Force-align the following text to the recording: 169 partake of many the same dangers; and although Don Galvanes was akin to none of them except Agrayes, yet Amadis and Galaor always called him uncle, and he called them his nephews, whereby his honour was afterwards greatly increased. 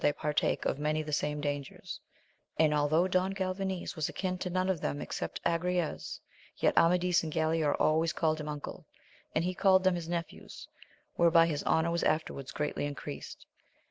169 0.03 0.19
partake 0.57 0.65
of 0.65 0.79
many 0.79 1.03
the 1.03 1.13
same 1.13 1.39
dangers; 1.39 1.99
and 2.57 2.73
although 2.73 3.07
Don 3.07 3.33
Galvanes 3.35 3.95
was 3.95 4.09
akin 4.09 4.39
to 4.39 4.49
none 4.49 4.67
of 4.67 4.81
them 4.81 4.99
except 4.99 5.39
Agrayes, 5.43 6.19
yet 6.57 6.75
Amadis 6.75 7.21
and 7.21 7.31
Galaor 7.31 7.75
always 7.79 8.11
called 8.11 8.39
him 8.39 8.49
uncle, 8.49 8.87
and 9.35 9.43
he 9.45 9.53
called 9.53 9.83
them 9.83 9.93
his 9.93 10.09
nephews, 10.09 10.67
whereby 11.17 11.45
his 11.45 11.63
honour 11.65 11.91
was 11.91 12.01
afterwards 12.03 12.49
greatly 12.51 12.85
increased. 12.87 13.45